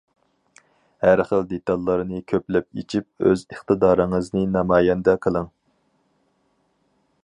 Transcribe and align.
ھەر 1.05 1.21
خىل 1.31 1.45
دېتاللارنى 1.51 2.23
كۆپلەپ 2.33 2.79
ئېچىپ 2.81 3.27
ئۆز 3.29 3.45
ئىقتىدارىڭىزنى 3.53 4.45
نامايەندە 4.57 5.17
قىلىڭ. 5.27 5.51